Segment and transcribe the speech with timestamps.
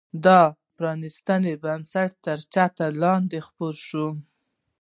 [0.25, 4.09] دا د پرانیستو بنسټونو تر چتر لاندې خپره شوه.